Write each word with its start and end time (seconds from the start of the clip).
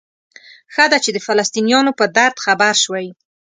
ښه 0.73 0.85
ده 0.91 0.97
چې 1.03 1.09
د 1.13 1.17
فلسطینیانو 1.27 1.91
په 1.99 2.05
درد 2.17 2.37
خبر 2.45 2.73
شوئ. 2.83 3.07